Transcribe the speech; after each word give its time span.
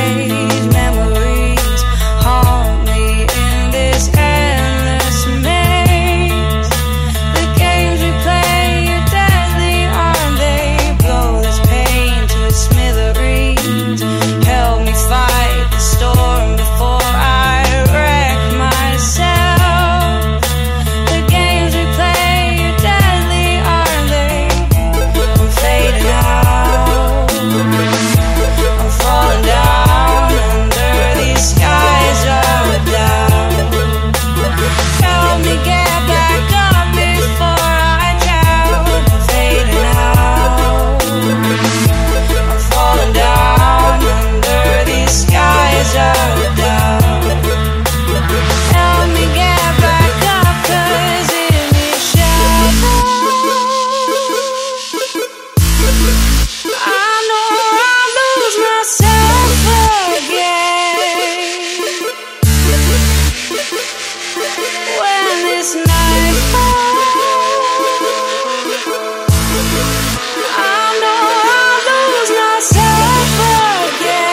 way. 0.00 0.59
this 65.60 65.74
night. 65.74 65.86
I 70.56 70.96
know 71.02 71.20
I'll 71.52 71.80
lose 71.90 72.32
myself 72.40 73.40
again. 73.98 74.30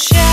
share. 0.00 0.29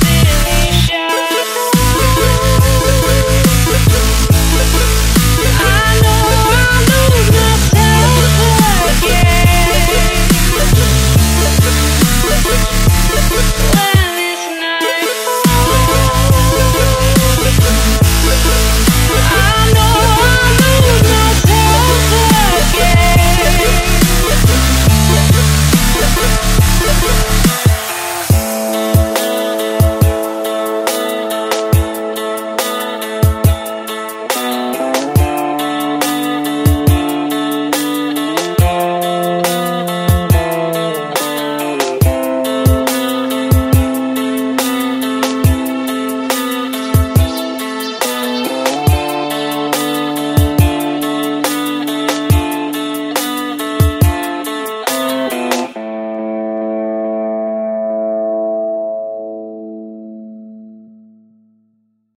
Finish 0.00 0.99